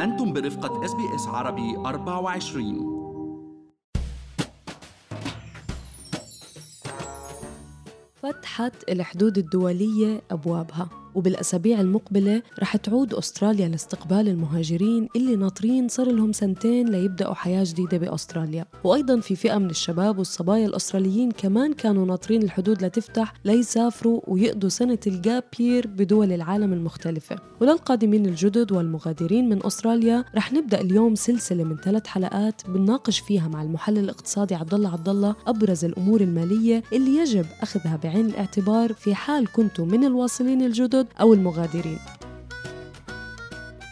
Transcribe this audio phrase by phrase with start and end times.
[0.00, 3.00] أنتم برفقة SBS عربي 24
[8.22, 10.99] فتحت الحدود الدولية أبوابها.
[11.14, 17.98] وبالأسابيع المقبلة رح تعود أستراليا لاستقبال المهاجرين اللي ناطرين صار لهم سنتين ليبدأوا حياة جديدة
[17.98, 18.64] بأستراليا.
[18.84, 24.98] وأيضا في فئة من الشباب والصبايا الأستراليين كمان كانوا ناطرين الحدود لتفتح ليسافروا ويقضوا سنة
[25.06, 27.36] ال gap year بدول العالم المختلفة.
[27.60, 33.62] وللقادمين الجدد والمغادرين من أستراليا رح نبدأ اليوم سلسلة من ثلاث حلقات بنناقش فيها مع
[33.62, 39.14] المحلل الاقتصادي عبد الله عبد الله أبرز الأمور المالية اللي يجب أخذها بعين الاعتبار في
[39.14, 40.99] حال كنتم من الواصلين الجدد.
[41.20, 41.98] أو المغادرين.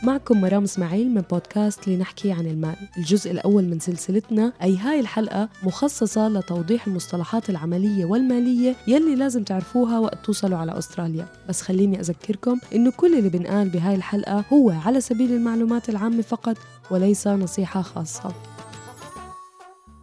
[0.03, 2.77] معكم مرام إسماعيل من بودكاست لنحكي عن المال.
[2.99, 9.99] الجزء الأول من سلسلتنا أي هاي الحلقة مخصصة لتوضيح المصطلحات العملية والمالية يلي لازم تعرفوها
[9.99, 11.27] وقت توصلوا على أستراليا.
[11.49, 16.57] بس خليني أذكركم إنه كل اللي بنقال بهاي الحلقة هو على سبيل المعلومات العامة فقط
[16.91, 18.35] وليس نصيحة خاصة.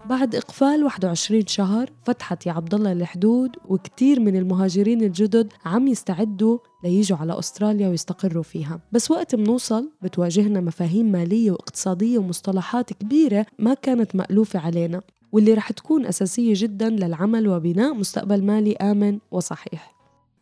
[0.10, 6.58] بعد إقفال 21 شهر فتحت يا عبد الله الحدود وكتير من المهاجرين الجدد عم يستعدوا
[6.84, 8.80] ليجوا على أستراليا ويستقروا فيها.
[8.92, 15.72] بس وقت منوصل بتواجهنا مفاهيم مالية واقتصادية ومصطلحات كبيرة ما كانت مألوفة علينا واللي رح
[15.72, 19.96] تكون أساسية جدا للعمل وبناء مستقبل مالي آمن وصحيح.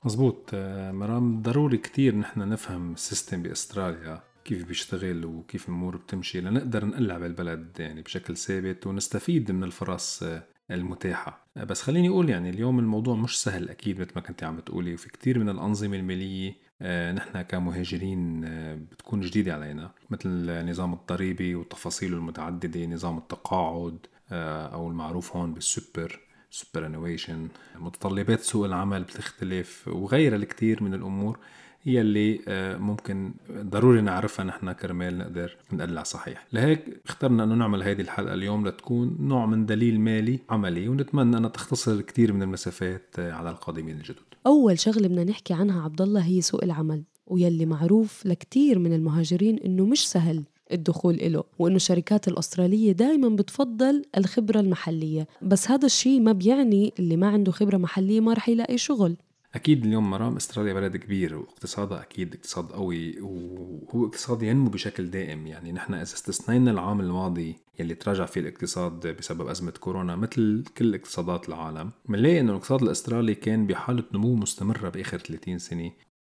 [0.06, 4.33] مزبوط آه، مرام ضروري كتير نحن نفهم السيستم بأستراليا.
[4.46, 10.44] كيف بيشتغل وكيف الأمور بتمشي لنقدر نقلع بالبلد يعني بشكل ثابت ونستفيد من الفرص آه،
[10.72, 11.48] المتاحة.
[11.56, 15.10] بس خليني أقول يعني اليوم الموضوع مش سهل أكيد مثل ما كنت عم بتقولي وفي
[15.10, 19.92] كتير من الأنظمة المالية آه، نحن كمهاجرين آه، بتكون جديدة علينا.
[20.10, 23.98] مثل النظام الضريبي وتفاصيله المتعددة نظام التقاعد
[24.32, 27.48] أو المعروف هون بال super superannuation.
[27.76, 31.40] متطلبات سوق العمل بتختلف وغيرها الكثير من الأمور.
[31.84, 36.48] هي اللي آه، ممكن ضروري نعرفها نحن كرمال نقدر نقلع صحيح.
[36.54, 41.50] لهيك اخترنا إنه نعمل هذه الحلقة اليوم لتكون نوع من دليل مالي عملي ونتمنى أنها
[41.50, 44.18] تختصر كثير من المسافات آه، على القادمين الجدد.
[44.46, 49.58] أول شغلة بدنا نحكي عنها عبد الله هي سوق العمل ويلي معروف لكثير من المهاجرين
[49.58, 55.28] إنه مش سهل الدخول له وإنه الشركات الأسترالية دائما بتفضل الخبرة المحلية.
[55.42, 59.18] بس هذا الشيء ما بيعني اللي ما عنده خبرة محلية ما رح يلاقي شغل.
[59.56, 65.48] أكيد اليوم مرام استراليا بلد كبير واقتصادها أكيد اقتصاد قوي وهو اقتصاد ينمو بشكل دائم.
[65.48, 70.96] يعني نحن إذا استثنينا العام الماضي يلي تراجع فيه الاقتصاد بسبب أزمة كورونا مثل كل
[70.96, 75.92] اقتصادات العالم بنلاقي إنه الاقتصاد الأسترالي كان بحالة نمو مستمرة بآخر 30 سنة.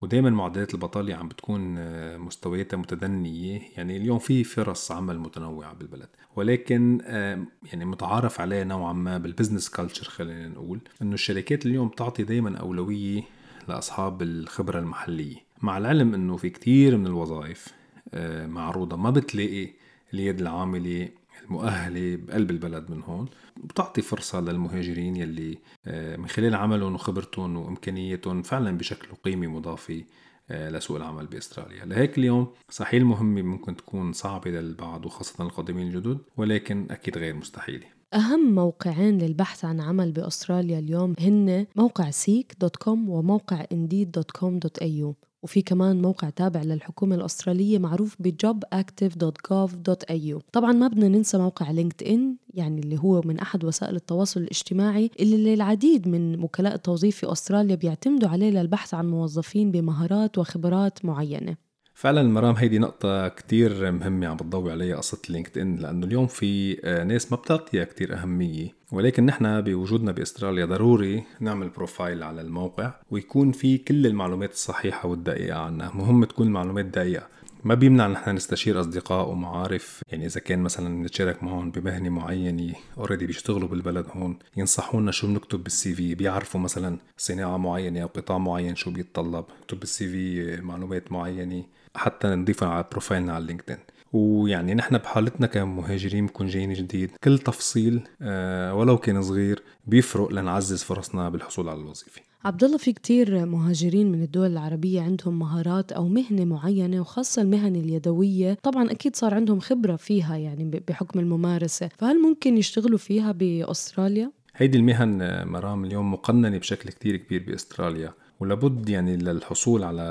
[0.05, 3.61] ودائما معدلات البطالة عم بتكون آه، مستوياتها متدنية.
[3.77, 9.28] يعني اليوم في فرص عمل متنوعة بالبلد ولكن آه، يعني متعارف عليه نوعا ما بال
[9.28, 13.21] business culture خلينا نقول إنه الشركات اليوم تعطي دائما أولوية
[13.67, 15.35] لأصحاب الخبرة المحلية.
[15.61, 17.67] مع العلم إنه في كتير من الوظائف
[18.13, 19.69] آه، معروضة ما بتلاقي
[20.13, 21.09] اليد العاملة
[21.45, 23.27] المؤهلة بقلب البلد من هون.
[23.63, 30.03] بتعطي فرصة للمهاجرين يلي آه، من خلال عملهم وخبرتهم وإمكانياتهم فعلا بشكلوا قيمه مضافه
[30.49, 31.85] آه، لسوق العمل بأستراليا.
[31.85, 37.85] لهيك اليوم صحيح المهمة ممكن تكون صعبة للبعض وخاصة القادمين الجدد ولكن أكيد غير مستحيلة.
[38.13, 44.31] أهم موقعين للبحث عن عمل بأستراليا اليوم هن موقع Seek dot com وموقع Indeed dot
[44.31, 51.07] com dot au وفي كمان موقع تابع للحكومة الأسترالية معروف ب jobactive.gov.au طبعا ما بدنا
[51.07, 56.75] ننسى موقع LinkedIn يعني اللي هو من أحد وسائل التواصل الاجتماعي اللي العديد من وكلاء
[56.75, 61.55] التوظيف في أستراليا بيعتمدوا عليه للبحث عن موظفين بمهارات وخبرات معينة.
[61.93, 67.03] فعلا مرام هيدي نقطة كتير مهمة عم بتضوي عليها قصة LinkedIn لأنه اليوم في آه،
[67.03, 68.75] ناس ما بتعطيها كتير أهمية.
[68.95, 75.59] ولكن نحن بوجودنا بأستراليا ضروري نعمل profile على الموقع ويكون في كل المعلومات الصحيحة والدقيقة
[75.59, 77.27] عنا مهم تكون المعلومات دقيقة.
[77.63, 80.01] ما بيمنع نحن نستشير أصدقاء ومعارف.
[80.09, 85.63] يعني إذا كان مثلا نتشارك معهم بمهنة معينة already بيشتغلوا بالبلد هون ينصحونا شو بنكتب
[85.63, 89.45] بال CV بيعرفوا مثلا صناعة معينة أو قطاع معين شو بيتطلب.
[89.61, 91.63] نكتب بال CV معلومات معينة.
[91.95, 93.77] حتى نضيفها على بروفايلنا على لينكدين
[94.15, 100.83] ويعني نحن بحالتنا كمهاجرين بكون جايين جديد كل تفصيل آه، ولو كان صغير بيفرق لنعزز
[100.83, 102.21] فرصنا بالحصول على الوظيفة.
[102.45, 107.75] عبد الله في كتير مهاجرين من الدول العربية عندهم مهارات أو مهنة معينة وخاصة المهن
[107.75, 108.57] اليدوية.
[108.63, 111.89] طبعا أكيد صار عندهم خبرة فيها يعني بحكم الممارسة.
[111.97, 118.13] فهل ممكن يشتغلوا فيها بأستراليا؟ هيدي المهن آه، مرام اليوم مقننة بشكل كتير كبير بأستراليا.
[118.39, 120.01] ولابد يعني للحصول على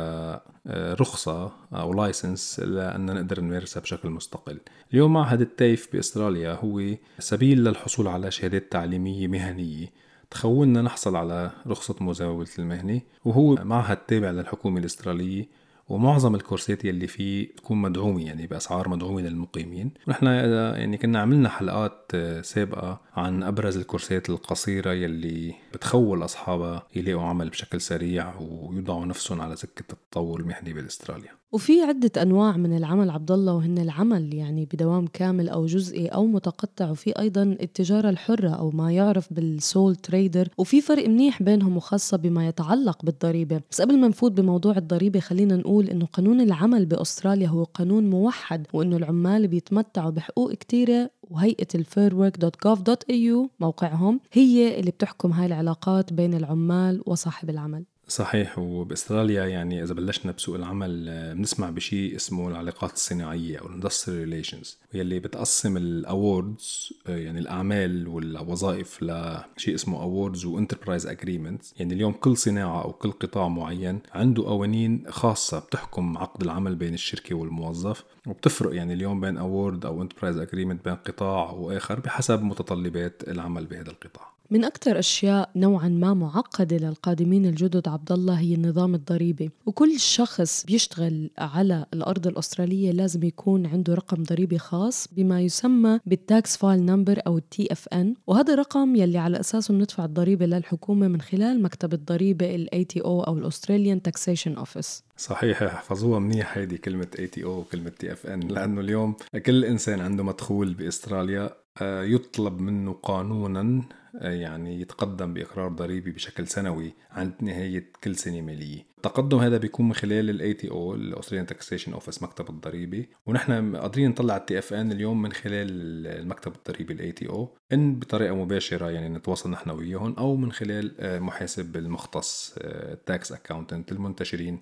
[0.67, 4.61] آه، رخصة أو license لأن نقدر نمارسها بشكل مستقل.
[4.93, 9.87] اليوم معهد ال TAFE بأستراليا هو سبيل للحصول على شهادات تعليمية مهنية
[10.31, 15.49] تخولنا نحصل على رخصة مزاولة المهنة وهو معهد تابع للحكومة الأسترالية
[15.89, 19.91] ومعظم ال course ات يلي فيه تكون مدعومة يعني بأسعار مدعومة للمقيمين.
[20.09, 26.87] ونحن يعني كنا عملنا حلقات سابقة عن أبرز ال course ات القصيرة يلي بتخول أصحابها
[26.97, 32.77] يلاقوا عمل بشكل سريع ويوضعوا نفسهم على سكة التطور المهني باستراليا وفي عدة أنواع من
[32.77, 36.91] العمل عبد الله وهن العمل يعني بدوام كامل أو جزئي أو متقطع.
[36.91, 40.49] وفي أيضا التجارة الحرة أو ما يعرف بالسول تريدر.
[40.59, 43.61] وفي فرق منيح بينهم وخاصة بما يتعلق بالضريبة.
[43.71, 48.67] بس قبل ما نفوت بموضوع الضريبة خلينا نقول إنه قانون العمل بأستراليا هو قانون موحد
[48.73, 51.11] وإنه العمال بيتمتعوا بحقوق كتيرة.
[51.31, 57.85] وهيئة الفيرورك.gov.au موقعهم هي اللي بتحكم هاي العلاقات بين العمال وصاحب العمل.
[58.09, 63.73] صحيح وبأستراليا يعني إذا بلشنا بسوق العمل آه، بنسمع بشيء اسمه العلاقات الصناعية أو ال
[63.73, 71.07] industry relations واللي بتقسم ال awards آه، يعني الأعمال والوظائف لشيء اسمه awards و enterprise
[71.07, 76.75] agreements يعني اليوم كل صناعة أو كل قطاع معين عنده قوانين خاصة بتحكم عقد العمل
[76.75, 82.43] بين الشركة والموظف وبتفرق يعني اليوم بين award أو enterprise agreement بين قطاع وآخر بحسب
[82.43, 84.34] متطلبات العمل بهذا القطاع.
[84.51, 89.51] من أكثر أشياء نوعا ما معقدة للقادمين الجدد عبد الله هي النظام الضريبي.
[89.67, 96.27] وكل شخص بيشتغل على الأرض الأسترالية لازم يكون عنده رقم ضريبي خاص بما يسمى بال
[96.27, 98.15] tax file number أو ال TFN.
[98.27, 103.23] وهذا الرقم يلي على أساسه بندفع الضريبة للحكومة من خلال مكتب الضريبة ال ATO أو
[103.23, 108.27] ال Australian Taxation Office صحيح احفظوها منيح هيدي كلمة اي تي أو وكلمة تي إف
[108.27, 109.15] إن لأنه اليوم
[109.47, 111.51] كل إنسان عنده مدخول بأستراليا
[111.83, 113.83] يطلب منه قانونا
[114.19, 118.87] آه، يعني يتقدم بإقرار ضريبي بشكل سنوي عند نهاية كل سنة مالية.
[118.97, 123.09] التقدم هذا بيكون من خلال الاي تي أو الاستراليان تاكسيشن اوفيس مكتب الضريبي.
[123.27, 125.67] ونحن قادرين نطلع ال TFN اليوم من خلال
[126.07, 131.19] المكتب الضريبي ال ATO إن بطريقة مباشرة يعني نتواصل نحن وياهم أو من خلال آه،
[131.19, 134.61] محاسب المختص ال tax accountant المنتشرين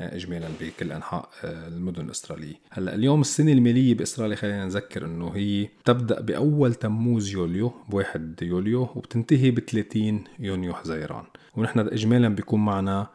[0.00, 2.54] اجمالا بكل أنحاء آه، المدن الأسترالية.
[2.70, 8.88] هلأ اليوم السنة المالية باستراليا خلينا نذكر إنه هي تبدأ بأول تموز يوليو بواحد يوليو
[8.94, 11.24] وبتنتهي ب 30 يونيو حزيران.
[11.56, 13.06] ونحن اجمالا بيكون معنا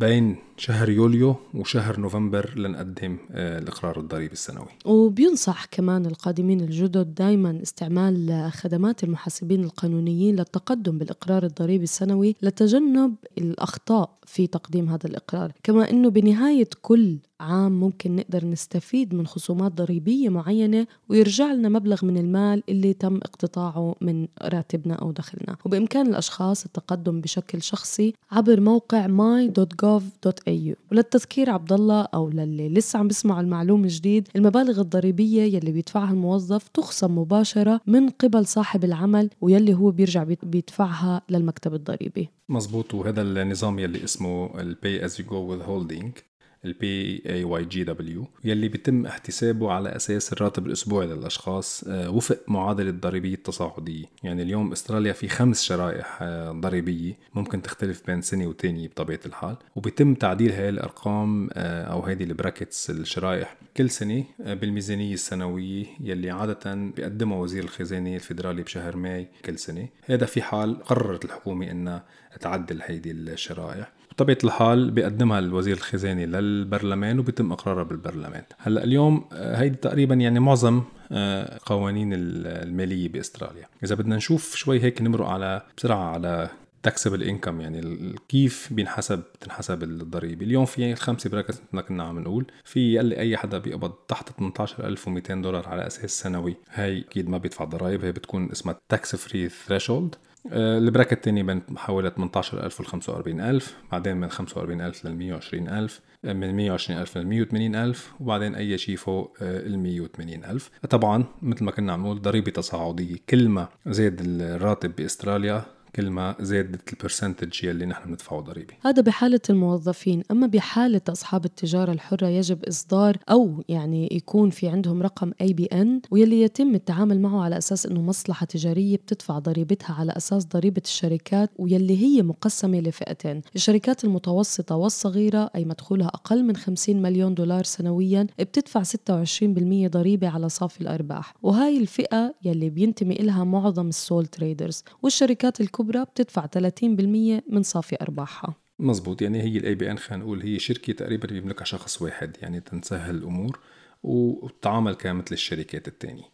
[0.00, 4.68] بين شهر يوليو وشهر نوفمبر لنقدم آه، الإقرار الضريبي السنوي.
[4.84, 14.10] وبينصح كمان القادمين الجدد دائما استعمال خدمات المحاسبين القانونيين للتقدم بالإقرار الضريبي السنوي لتجنب الأخطاء
[14.26, 15.52] في تقديم هذا الإقرار.
[15.62, 22.04] كما أنه بنهاية كل عام ممكن نقدر نستفيد من خصومات ضريبية معينة ويرجع لنا مبلغ
[22.04, 25.56] من المال اللي تم اقتطاعه من راتبنا أو دخلنا.
[25.64, 33.08] وبإمكان الأشخاص التقدم بشكل شخصي عبر موقع my.gov.au وللتذكير عبد الله أو للي لسه عم
[33.08, 39.74] بيسمعوا المعلومة جديد المبالغ الضريبية يلي بيدفعها الموظف تخصم مباشرة من قبل صاحب العمل ويلي
[39.74, 42.28] هو بيرجع بيدفعها للمكتب الضريبي.
[42.48, 46.29] مزبوط وهذا النظام يلي اسمه ال pay as you go withholding.
[46.64, 54.04] ال PAYGW يلي بيتم احتسابه على أساس الراتب الأسبوعي للأشخاص آه، وفق معادلة الضريبيه التصاعديه
[54.22, 59.56] يعني اليوم أستراليا في خمس شرائح آه، ضريبية ممكن تختلف بين سنة وتانية بطبيعة الحال.
[59.76, 66.30] وبيتم تعديل هاي الأرقام آه، أو هذه ال brackets الشرائح كل سنة بالميزانية السنوية يلي
[66.30, 69.88] عادة بيقدمها وزير الخزانة الفيدرالي بشهر May كل سنة.
[70.04, 72.04] هذا في حال قررت الحكومة إنها
[72.40, 73.92] تعدل هيدي الشرائح.
[74.20, 78.42] بطبيعة الحال بيقدمها الوزير الخزاني للبرلمان وبيتم إقرارها بالبرلمان.
[78.58, 83.66] هلأ اليوم آه، هيدي تقريبا يعني معظم آه، قوانين المالية بأستراليا.
[83.84, 86.48] إذا بدنا نشوف شوي هيك نمرق على بسرعة على
[86.82, 90.46] taxable income يعني كيف بينحسب بتنحسب الضريبة.
[90.46, 92.46] اليوم في خمسة bracket مثل كنا عم نقول.
[92.64, 97.64] في يلي أي حدا بيقبض تحت 18200 دولار على أساس سنوي هاي أكيد ما بيدفع
[97.64, 98.04] ضرائب.
[98.04, 100.14] هي بتكون اسمها tax free threshold
[100.52, 107.18] ال bracket الثاني بين حوالي 18000 ل 45000 بعدين من 45000 لل 120000 من 120000
[107.18, 112.22] لل 180000 وبعدين أي شيء فوق آه، ال 180000 طبعا مثل ما كنا عم نقول
[112.22, 113.16] ضريبة تصاعدية.
[113.28, 115.62] كل ما زاد الراتب بأستراليا
[115.96, 120.22] كل ما زادت ال percentage يلي نحن بندفعه ضريبه هذا بحالة الموظفين.
[120.30, 126.42] أما بحالة أصحاب التجارة الحرة يجب إصدار أو يعني يكون في عندهم رقم ABN ويلي
[126.42, 132.02] يتم التعامل معه على أساس أنه مصلحة تجارية بتدفع ضريبتها على أساس ضريبة الشركات ويلي
[132.02, 133.42] هي مقسمة لفئتين.
[133.54, 140.48] الشركات المتوسطة والصغيرة أي مدخولها أقل من 50 مليون دولار سنويا بتدفع 26% ضريبة على
[140.48, 141.34] صافي الأرباح.
[141.42, 147.62] وهاي الفئة يلي بينتمي إلها معظم ال sole traders والشركات الكبرى الكبرى بتدفع 30% من
[147.62, 148.54] صافي أرباحها.
[148.78, 149.22] مزبوط.
[149.22, 153.58] يعني هي ال ABN خلينا نقول هي شركة تقريبا بيملكها شخص واحد يعني تنسهل الأمور
[154.02, 156.24] وتتعامل كمثل الشركات الثانية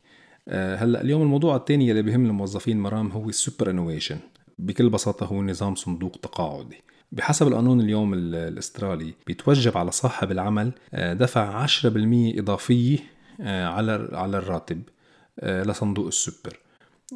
[0.49, 4.19] آه، هلأ اليوم الموضوع الثاني اللي بيهم الموظفين مرام هو ال superannuation
[4.59, 6.77] بكل بساطة هو نظام صندوق تقاعدي.
[7.13, 12.99] بحسب القانون اليوم الأسترالي بيتوجب على صاحب العمل دفع 10% إضافية
[13.41, 14.83] على على الراتب
[15.43, 16.66] لصندوق السوبر.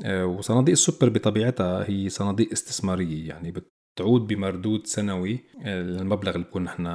[0.06, 3.54] وصناديق السوبر بطبيعتها هي صناديق استثمارية يعني
[3.96, 6.86] تعود بمردود سنوي المبلغ اللي بكون نحن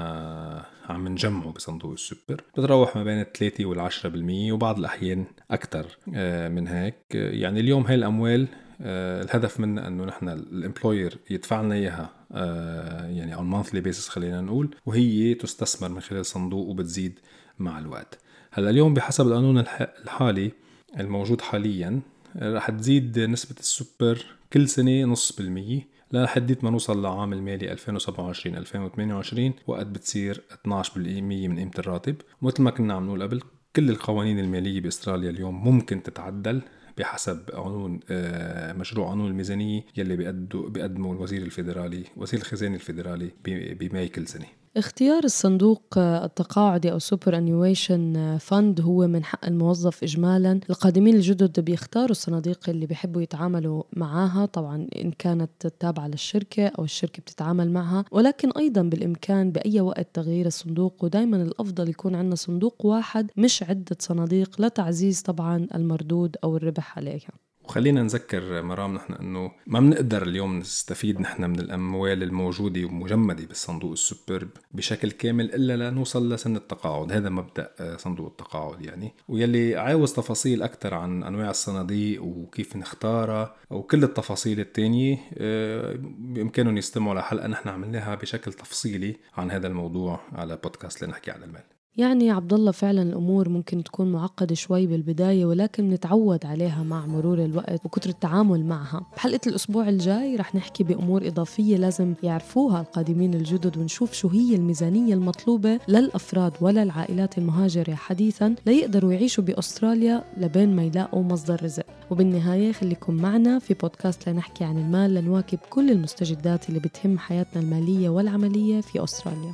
[0.89, 2.41] عم نجمعه بصندوق السوبر.
[2.57, 6.95] بتروح ما بين 3 وال 10% وبعض الأحيان أكثر آه، من هيك.
[7.13, 8.47] يعني اليوم هاي الأموال
[8.81, 14.09] آه، الهدف منها إنه نحن ال employer يدفع لنا إياها آه، يعني on monthly basis
[14.09, 17.19] خلينا نقول وهي تستثمر من خلال صندوق وبتزيد
[17.59, 18.19] مع الوقت.
[18.51, 19.57] هلا اليوم بحسب القانون
[20.03, 20.51] الحالي
[20.99, 22.01] الموجود حاليا
[22.41, 29.53] رح تزيد نسبة السوبر كل سنة نص بالمية لحديت ما نوصل لعام المالي 2027 2028
[29.67, 32.15] وقت بتصير 12% من قيمة الراتب.
[32.41, 33.41] ومثل ما كنا عم نقول قبل
[33.75, 36.61] كل القوانين المالية بأستراليا اليوم ممكن تتعدل
[36.97, 43.31] بحسب قانون آه، مشروع قانون الميزانية يلي بيقدمه الوزير الفيدرالي وزير الخزانة الفيدرالي
[43.79, 44.45] بماي كل سنة.
[44.77, 50.59] اختيار الصندوق التقاعدي أو superannuation fund هو من حق الموظف إجمالا.
[50.69, 57.21] القادمين الجدد بيختاروا الصناديق اللي بيحبوا يتعاملوا معاها طبعا إن كانت تابعة للشركة أو الشركة
[57.21, 58.05] بتتعامل معها.
[58.11, 63.97] ولكن أيضا بالإمكان بأي وقت تغيير الصندوق ودايما الأفضل يكون عندنا صندوق واحد مش عدة
[63.99, 67.31] صناديق لتعزيز طبعا المردود أو الربح عليها.
[67.67, 73.91] وخلينا نذكر مرام نحن إنه ما بنقدر اليوم نستفيد نحن من الأموال الموجودة ومجمدة بالصندوق
[73.91, 77.11] السوبر بشكل كامل إلا لنوصل لسن التقاعد.
[77.11, 79.13] هذا مبدأ آه، صندوق التقاعد يعني.
[79.27, 87.15] ويلي عاوز تفاصيل أكثر عن أنواع الصناديق وكيف نختارها وكل التفاصيل الثانية آه، بإمكانهم يستمعوا
[87.15, 91.74] لحلقة نحن عملناها بشكل تفصيلي عن هذا الموضوع على بودكاست لنحكي عن المال.
[91.97, 97.45] يعني عبد الله فعلا الأمور ممكن تكون معقدة شوي بالبداية ولكن نتعود عليها مع مرور
[97.45, 99.05] الوقت وكثر التعامل معها.
[99.15, 105.13] بحلقة الأسبوع الجاي رح نحكي بأمور إضافية لازم يعرفوها القادمين الجدد ونشوف شو هي الميزانية
[105.13, 111.85] المطلوبة للأفراد وللعائلات المهاجرة حديثا ليقدروا يعيشوا بأستراليا لبين ما يلاقوا مصدر رزق.
[112.11, 118.09] وبالنهاية خليكم معنا في بودكاست لنحكي عن المال لنواكب كل المستجدات اللي بتهم حياتنا المالية
[118.09, 119.53] والعملية في أستراليا.